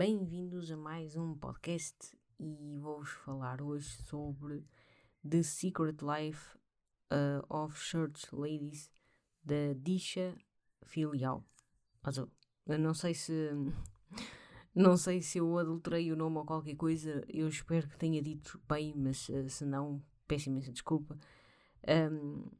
[0.00, 4.64] Bem-vindos a mais um podcast e vou-vos falar hoje sobre
[5.28, 6.56] The Secret Life
[7.12, 8.90] uh, of Church Ladies
[9.44, 10.34] da Disha
[10.86, 11.44] Filial.
[12.02, 12.32] Also,
[12.66, 13.50] eu não sei se
[14.74, 18.58] não sei se eu adulterei o nome ou qualquer coisa, eu espero que tenha dito
[18.66, 21.14] bem, mas uh, se não, peço imensa desculpa.
[21.86, 22.50] Um,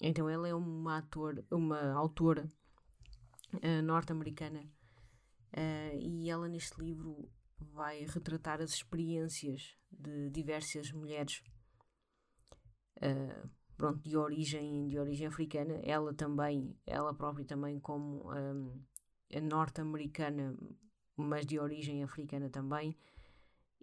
[0.00, 2.50] então ela é uma ator, uma autora
[3.54, 4.68] uh, norte-americana
[5.52, 11.42] Uh, e ela neste livro vai retratar as experiências de diversas mulheres
[12.96, 15.74] uh, pronto, de origem de origem africana.
[15.82, 18.82] Ela também ela própria também como um,
[19.42, 20.56] norte-americana
[21.16, 22.96] mas de origem africana também.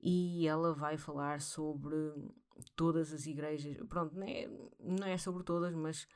[0.02, 1.96] E ela vai falar sobre
[2.76, 3.78] todas as igrejas.
[3.88, 6.08] Pronto não é, não é sobre todas mas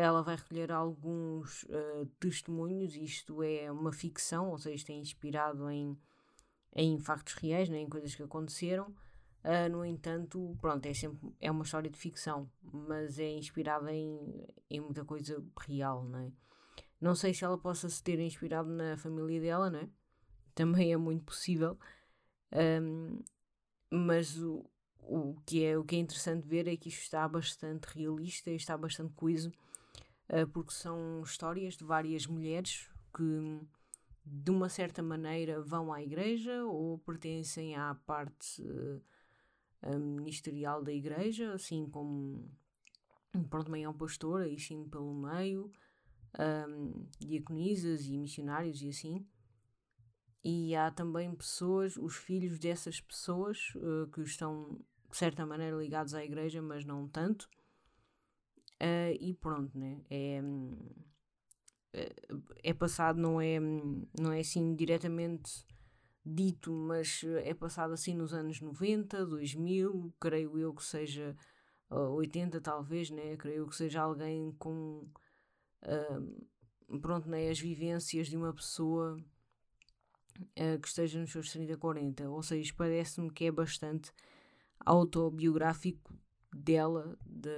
[0.00, 5.70] ela vai recolher alguns uh, testemunhos, isto é uma ficção, ou seja, isto é inspirado
[5.70, 5.96] em,
[6.74, 8.88] em factos reais, né, em coisas que aconteceram.
[9.44, 14.18] Uh, no entanto, pronto, é sempre é uma história de ficção, mas é inspirada em,
[14.68, 16.32] em muita coisa real, não é?
[17.00, 19.88] Não sei se ela possa se ter inspirado na família dela, não é?
[20.56, 21.78] Também é muito possível.
[22.52, 23.22] Um,
[23.90, 24.64] mas o,
[24.98, 28.76] o, que é, o que é interessante ver é que isto está bastante realista está
[28.76, 29.52] bastante coeso
[30.28, 33.60] uh, porque são histórias de várias mulheres que,
[34.24, 41.52] de uma certa maneira, vão à igreja ou pertencem à parte uh, ministerial da igreja,
[41.52, 42.50] assim como
[43.42, 45.70] pronto, também é um pastor, aí sim pelo meio,
[46.38, 49.26] um, diaconisas e missionários e assim.
[50.42, 54.78] E há também pessoas, os filhos dessas pessoas, uh, que estão
[55.10, 57.48] de certa maneira ligados à igreja, mas não tanto.
[58.82, 60.00] Uh, e pronto, né?
[60.10, 60.40] É,
[61.94, 62.14] eh,
[62.62, 65.64] é passado, não é, não é assim diretamente
[66.24, 71.36] dito, mas é passado assim nos anos 90, 2000, creio eu que seja
[71.90, 73.36] uh, 80 talvez, né?
[73.36, 75.06] Creio que seja alguém com
[75.82, 77.48] uh, pronto, né?
[77.48, 83.30] as vivências de uma pessoa uh, que esteja nos seus 30, 40, ou seja, parece-me
[83.30, 84.10] que é bastante
[84.80, 86.12] autobiográfico
[86.52, 87.50] dela, de,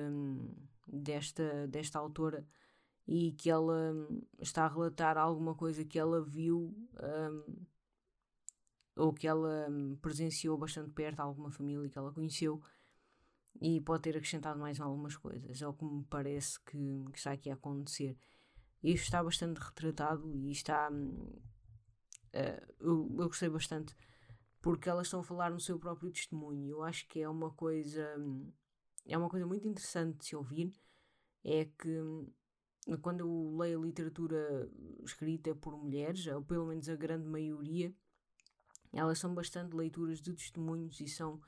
[0.97, 2.47] desta, desta autora
[3.07, 7.67] e que ela hum, está a relatar alguma coisa que ela viu um,
[8.97, 12.61] ou que ela um, presenciou bastante perto, alguma família que ela conheceu
[13.61, 15.63] e pode ter acrescentado mais algumas coisas.
[15.63, 18.17] É o que me parece que, que está aqui a acontecer.
[18.83, 20.91] Isto está bastante retratado e está.
[20.91, 21.41] Uh,
[22.81, 23.95] eu, eu gostei bastante
[24.61, 26.69] porque elas estão a falar no seu próprio testemunho.
[26.69, 28.17] Eu acho que é uma coisa.
[28.19, 28.53] Um,
[29.09, 30.73] é uma coisa muito interessante de se ouvir
[31.45, 32.29] é que hum,
[33.03, 34.71] quando eu leio literatura
[35.05, 37.95] escrita por mulheres, ou pelo menos a grande maioria,
[38.93, 41.41] elas são bastante leituras de testemunhos e são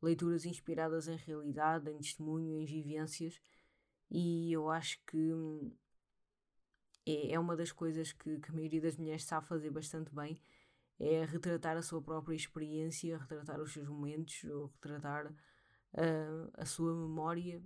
[0.00, 3.40] leituras inspiradas em realidade, em testemunho, em vivências,
[4.10, 5.72] e eu acho que hum,
[7.06, 10.40] é, é uma das coisas que, que a maioria das mulheres sabe fazer bastante bem,
[10.98, 15.32] é retratar a sua própria experiência, retratar os seus momentos, ou retratar
[15.94, 17.62] uh, a sua memória,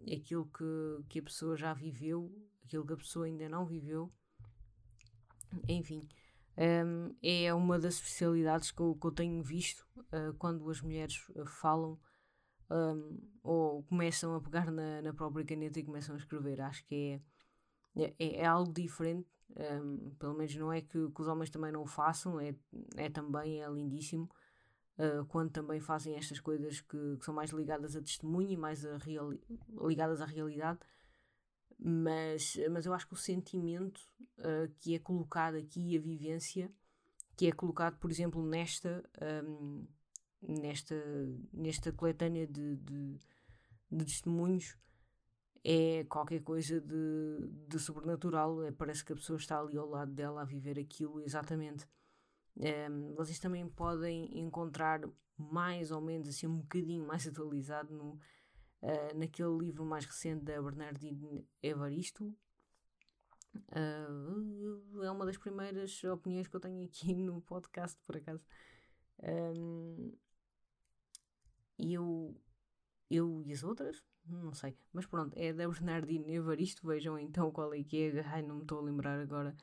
[0.00, 2.32] aquilo que, que a pessoa já viveu,
[2.64, 4.12] aquilo que a pessoa ainda não viveu.
[5.68, 6.08] Enfim,
[6.56, 11.16] um, é uma das especialidades que eu, que eu tenho visto uh, quando as mulheres
[11.46, 11.98] falam
[12.70, 16.60] um, ou começam a pegar na, na própria caneta e começam a escrever.
[16.60, 17.20] Acho que
[17.96, 19.28] é, é, é algo diferente.
[19.56, 22.54] Um, pelo menos não é que, que, os homens também não o façam, é,
[22.96, 24.28] é também, é lindíssimo
[24.98, 28.84] uh, quando também fazem estas coisas que, que, são mais ligadas a testemunho e mais
[28.84, 28.98] a
[29.86, 30.78] ligadas à realidade.
[31.78, 34.00] Mas, mas eu acho que o sentimento
[34.38, 36.70] uh, que é colocado aqui, a vivência,
[37.36, 39.04] que é colocado, por exemplo, nesta,
[39.44, 39.86] um,
[40.40, 40.94] nesta,
[41.52, 43.18] nesta coletânea de, de,
[43.90, 44.76] de testemunhos,
[45.64, 48.62] é qualquer coisa de, de sobrenatural.
[48.64, 51.86] É, parece que a pessoa está ali ao lado dela a viver aquilo exatamente.
[52.56, 55.00] Um, vocês também podem encontrar
[55.36, 58.12] mais ou menos assim um bocadinho mais atualizado no,
[58.82, 62.34] uh, naquele livro mais recente da Bernardine Evaristo.
[63.54, 68.44] Uh, é uma das primeiras opiniões que eu tenho aqui no podcast, por acaso.
[69.22, 70.12] Um,
[71.78, 72.40] e eu,
[73.10, 76.86] eu e as outras, não sei, mas pronto, é da Bernardine Evaristo.
[76.86, 78.20] Vejam então qual é que é.
[78.26, 79.56] Ai, não me estou a lembrar agora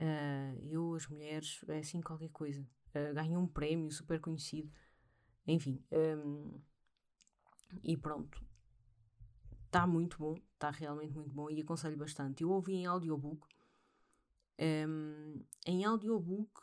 [0.00, 2.66] Uh, eu, as mulheres, é assim qualquer coisa.
[2.94, 4.72] Uh, um prémio super conhecido.
[5.46, 5.82] Enfim.
[5.92, 6.58] Um,
[7.82, 8.42] e pronto.
[9.66, 10.34] Está muito bom.
[10.54, 12.42] Está realmente muito bom e aconselho bastante.
[12.42, 13.46] Eu ouvi em audiobook.
[14.58, 16.60] Um, em audiobook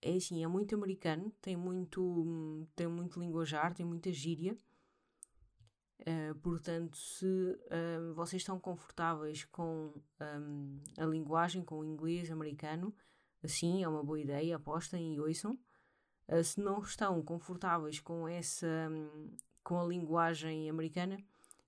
[0.00, 4.56] é assim, é muito americano, tem muito, tem muito linguajar, tem muita gíria.
[6.00, 12.94] Uh, portanto, se uh, vocês estão confortáveis com um, a linguagem, com o inglês americano,
[13.42, 15.58] assim é uma boa ideia, apostem e ouçam.
[16.28, 21.18] Uh, se não estão confortáveis com essa, um, com a linguagem americana,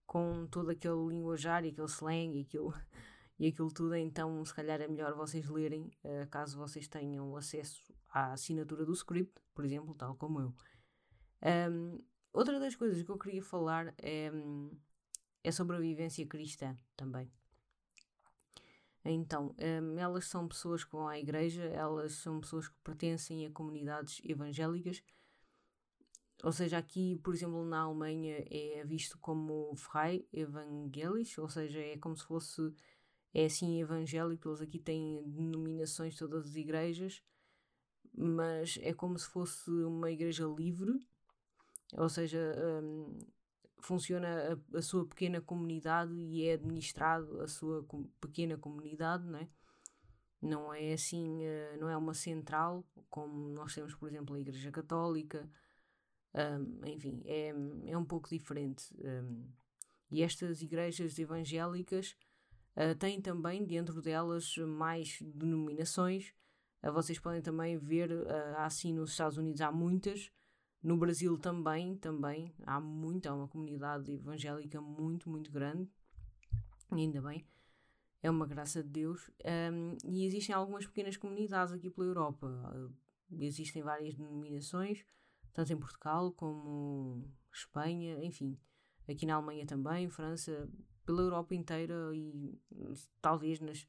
[0.07, 2.73] com todo aquele linguajar e aquele slang e aquilo,
[3.39, 5.91] e aquilo tudo, então se calhar é melhor vocês lerem,
[6.31, 10.55] caso vocês tenham acesso à assinatura do script, por exemplo, tal como eu.
[11.71, 11.99] Um,
[12.33, 14.31] outra das coisas que eu queria falar é,
[15.43, 17.31] é sobre a vivência cristã também.
[19.05, 23.51] Então, um, elas são pessoas que vão à igreja, elas são pessoas que pertencem a
[23.51, 25.03] comunidades evangélicas.
[26.43, 31.99] Ou seja, aqui, por exemplo, na Alemanha é visto como Frei Evangelisch, ou seja, é
[31.99, 32.75] como se fosse,
[33.35, 37.23] é assim evangélico, eles aqui têm denominações todas as igrejas,
[38.15, 40.99] mas é como se fosse uma igreja livre,
[41.97, 42.39] ou seja,
[42.83, 43.19] um,
[43.81, 49.39] funciona a, a, sua pequena comunidade e é administrado a sua com, pequena comunidade, não
[49.39, 49.49] é?
[50.43, 54.71] Não é assim, uh, não é uma central como nós temos, por exemplo, a Igreja
[54.71, 55.49] Católica,
[56.35, 57.53] um, enfim, é,
[57.87, 58.95] é um pouco diferente.
[58.99, 59.51] Um,
[60.11, 62.17] e estas igrejas evangélicas
[62.77, 66.35] uh, têm também dentro delas mais denominações
[66.83, 70.31] Uh, vocês podem também ver, uh, assim nos Estados Unidos há muitas,
[70.83, 72.55] no Brasil também, também.
[72.67, 75.89] Há muita, há uma comunidade evangélica muito, muito grande,
[76.91, 77.47] ainda bem,
[78.23, 79.31] é uma graça de Deus.
[79.73, 82.93] Um, e existem algumas pequenas comunidades aqui pela Europa,
[83.33, 85.05] existem várias denominações,
[85.53, 88.59] tanto em Portugal como Espanha, enfim,
[89.09, 90.69] aqui na Alemanha também, França,
[91.05, 92.59] pela Europa inteira e
[93.21, 93.87] talvez nas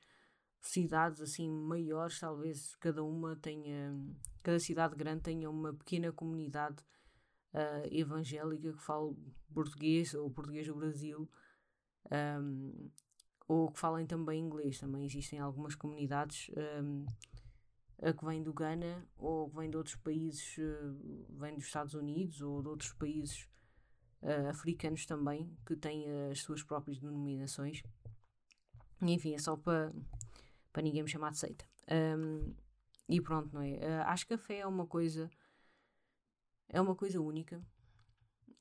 [0.62, 3.98] cidades assim maiores, talvez cada uma tenha,
[4.44, 6.84] cada cidade grande tenha uma pequena comunidade
[7.54, 9.16] uh, evangélica que fale
[9.54, 11.30] português ou português do Brasil,
[12.40, 12.90] um,
[13.48, 14.80] ou que falem também inglês.
[14.80, 16.50] Também existem algumas comunidades
[16.84, 17.06] um,
[18.18, 22.42] que vêm do Ghana ou que vêm de outros países, uh, vêm dos Estados Unidos
[22.42, 23.50] ou de outros países
[24.22, 27.82] uh, africanos também, que têm as suas próprias denominações.
[29.02, 29.92] Enfim, é só para
[30.72, 31.66] para ninguém me chamar de seita.
[31.92, 32.54] Um,
[33.08, 33.74] e pronto, não é?
[33.74, 35.30] Uh, acho que a fé é uma coisa.
[36.70, 37.62] É uma coisa única.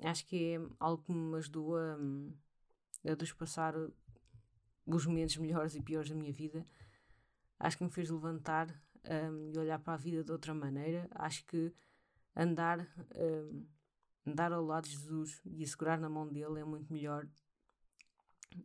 [0.03, 1.97] Acho que é algo que me ajudou a,
[3.09, 3.75] a despassar
[4.87, 6.67] os momentos melhores e piores da minha vida.
[7.59, 8.69] Acho que me fez levantar
[9.05, 11.09] um, e olhar para a vida de outra maneira.
[11.13, 11.73] Acho que
[12.35, 12.81] andar,
[13.15, 13.67] um,
[14.27, 17.29] andar ao lado de Jesus e segurar na mão dele é muito melhor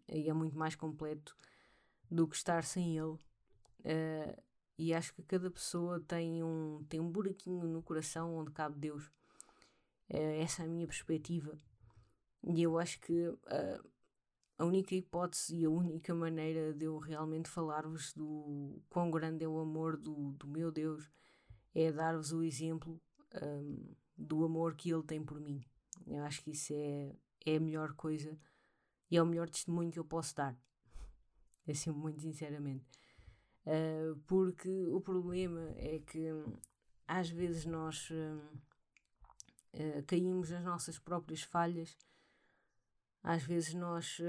[0.07, 1.36] e é muito mais completo
[2.09, 3.18] do que estar sem ele
[3.85, 4.41] Uh,
[4.77, 9.05] e acho que cada pessoa tem um, tem um buraquinho no coração onde cabe Deus.
[10.09, 11.57] Uh, essa é a minha perspectiva.
[12.43, 13.89] E eu acho que uh,
[14.57, 19.47] a única hipótese e a única maneira de eu realmente falar-vos do quão grande é
[19.47, 21.09] o amor do, do meu Deus
[21.73, 22.99] é dar-vos o exemplo
[23.41, 25.61] um, do amor que Ele tem por mim.
[26.07, 27.15] Eu acho que isso é,
[27.45, 28.38] é a melhor coisa
[29.12, 30.57] e é o melhor testemunho que eu posso dar.
[31.67, 32.86] Assim, muito sinceramente.
[33.65, 36.27] Uh, porque o problema é que
[37.07, 38.39] às vezes nós uh,
[40.05, 41.98] caímos nas nossas próprias falhas,
[43.24, 44.22] às vezes nós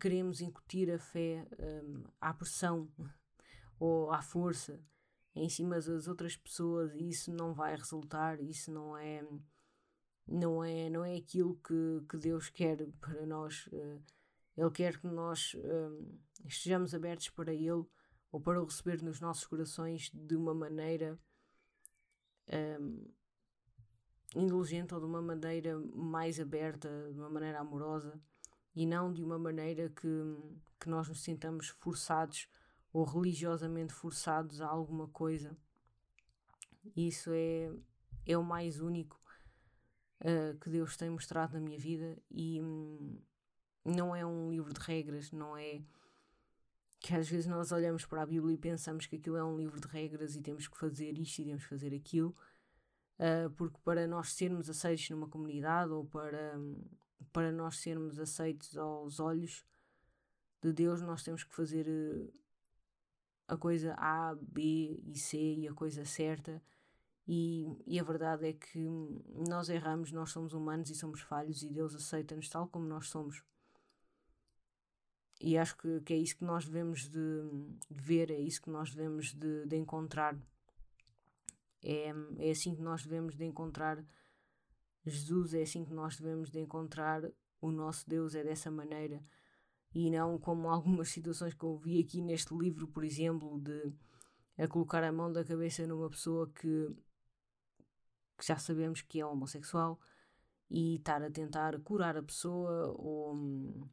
[0.00, 2.90] queremos incutir a fé um, à pressão
[3.78, 4.82] ou à força
[5.32, 9.24] em cima das outras pessoas e isso não vai resultar, isso não é
[10.26, 13.68] não é não é aquilo que, que Deus quer para nós.
[14.56, 15.54] ele quer que nós
[16.44, 17.86] estejamos abertos para Ele
[18.30, 21.18] ou para o receber nos nossos corações de uma maneira
[22.80, 23.10] um,
[24.36, 28.20] indulgente ou de uma maneira mais aberta, de uma maneira amorosa
[28.74, 30.08] e não de uma maneira que,
[30.78, 32.48] que nós nos sintamos forçados
[32.92, 35.56] ou religiosamente forçados a alguma coisa.
[36.96, 37.72] Isso é,
[38.26, 39.20] é o mais único
[40.20, 43.20] uh, que Deus tem mostrado na minha vida e hum,
[43.84, 45.82] não é um livro de regras, não é
[47.00, 49.80] que às vezes nós olhamos para a Bíblia e pensamos que aquilo é um livro
[49.80, 52.34] de regras e temos que fazer isto e temos que fazer aquilo,
[53.18, 56.58] uh, porque para nós sermos aceitos numa comunidade ou para,
[57.32, 59.64] para nós sermos aceitos aos olhos
[60.60, 62.32] de Deus, nós temos que fazer uh,
[63.46, 66.62] a coisa A, B e C e a coisa certa.
[67.26, 68.88] E, e a verdade é que
[69.48, 73.42] nós erramos, nós somos humanos e somos falhos, e Deus aceita-nos tal como nós somos.
[75.40, 77.18] E acho que, que é isso que nós devemos de,
[77.90, 80.36] de ver, é isso que nós devemos de, de encontrar
[81.82, 84.04] É, é assim que nós devemos de encontrar
[85.04, 87.22] Jesus, é assim que nós devemos de encontrar
[87.60, 89.22] o nosso Deus, é dessa maneira.
[89.94, 93.94] E não como algumas situações que eu vi aqui neste livro, por exemplo, de
[94.58, 96.90] a colocar a mão da cabeça numa pessoa que,
[98.36, 100.00] que já sabemos que é homossexual
[100.68, 103.88] e estar a tentar curar a pessoa ou,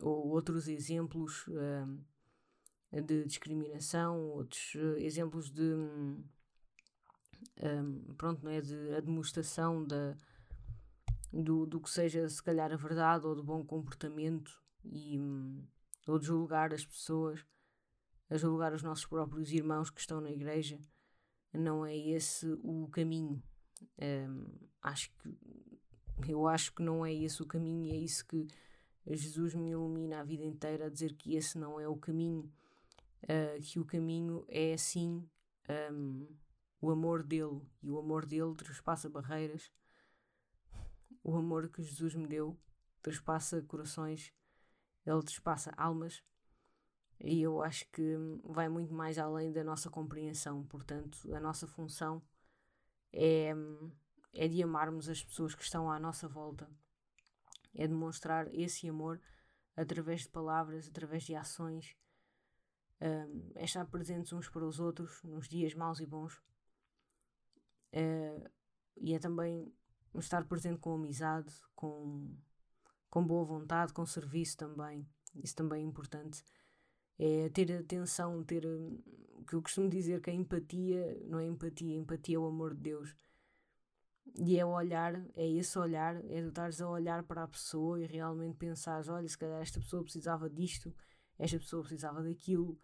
[0.00, 6.24] ou outros exemplos uh, de discriminação, outros uh, exemplos de um,
[8.16, 10.16] pronto, não é, de demonstração da,
[11.32, 15.66] do, do que seja se calhar a verdade ou do bom comportamento e, um,
[16.06, 17.44] ou de julgar as pessoas,
[18.30, 20.78] a julgar os nossos próprios irmãos que estão na igreja,
[21.52, 23.42] não é esse o caminho.
[24.00, 24.46] Um,
[24.82, 25.36] acho que
[26.28, 28.46] eu acho que não é esse o caminho e é isso que
[29.06, 32.50] Jesus me ilumina a vida inteira a dizer que esse não é o caminho,
[33.24, 35.28] uh, que o caminho é sim
[35.92, 36.26] um,
[36.80, 39.70] o amor dele e o amor dele transpassa barreiras.
[41.22, 42.58] O amor que Jesus me deu
[43.02, 44.32] transpassa corações,
[45.04, 46.22] ele transpassa almas
[47.20, 50.64] e eu acho que vai muito mais além da nossa compreensão.
[50.64, 52.22] Portanto, a nossa função
[53.12, 53.54] é,
[54.32, 56.68] é de amarmos as pessoas que estão à nossa volta,
[57.74, 59.20] é demonstrar esse amor
[59.76, 61.96] através de palavras, através de ações,
[63.00, 66.36] um, é estar presentes uns para os outros nos dias maus e bons.
[67.92, 68.48] Uh,
[68.96, 69.72] e é também
[70.14, 72.34] estar presente com amizade, com,
[73.10, 75.08] com boa vontade, com serviço também.
[75.34, 76.44] Isso também é importante
[77.18, 81.96] é ter atenção, ter o que eu costumo dizer que a empatia não é empatia,
[81.96, 83.14] empatia é o amor de Deus.
[84.36, 88.56] E é olhar, é esse olhar, é estares a olhar para a pessoa e realmente
[88.56, 90.94] pensares, olha, se calhar esta pessoa precisava disto,
[91.38, 92.78] esta pessoa precisava daquilo,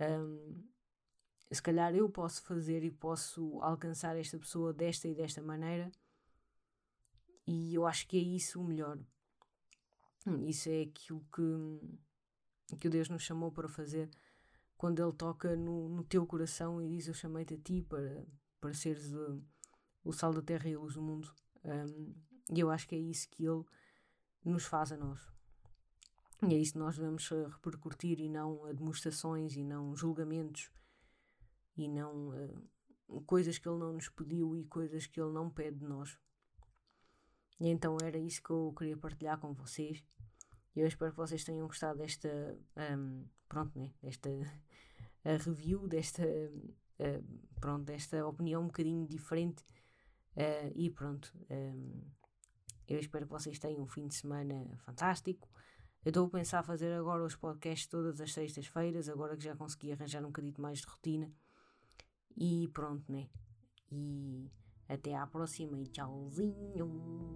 [0.00, 0.64] um,
[1.50, 5.90] se calhar eu posso fazer e posso alcançar esta pessoa desta e desta maneira.
[7.46, 8.98] E eu acho que é isso o melhor.
[10.46, 11.42] Isso é aquilo que
[12.78, 14.10] que Deus nos chamou para fazer
[14.76, 18.26] quando Ele toca no, no teu coração e diz: Eu chamei-te a ti para,
[18.60, 19.42] para seres o,
[20.04, 21.32] o sal da terra e a luz do mundo.
[21.64, 22.14] Um,
[22.52, 23.64] e eu acho que é isso que Ele
[24.44, 25.20] nos faz a nós.
[26.42, 30.70] E é isso que nós devemos eh, repercutir e não demonstrações e não julgamentos
[31.76, 35.78] e não uh, coisas que Ele não nos pediu e coisas que Ele não pede
[35.78, 36.18] de nós.
[37.60, 40.04] E então era isso que eu queria partilhar com vocês.
[40.76, 42.28] Eu espero que vocês tenham gostado desta,
[42.98, 44.28] um, pronto, né, desta
[45.44, 49.64] review, desta, uh, pronto, desta opinião um bocadinho diferente.
[50.36, 52.02] Uh, e pronto, um,
[52.88, 55.48] eu espero que vocês tenham um fim de semana fantástico.
[56.04, 59.92] Eu estou a pensar fazer agora os podcasts todas as sextas-feiras, agora que já consegui
[59.92, 61.32] arranjar um bocadinho mais de rotina.
[62.36, 63.28] E pronto, né?
[63.90, 64.50] E
[64.88, 67.33] até à próxima e tchauzinho!